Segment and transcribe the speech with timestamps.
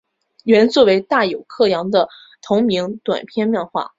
[0.45, 2.09] 原作为大友克洋的
[2.41, 3.87] 同名短篇漫画。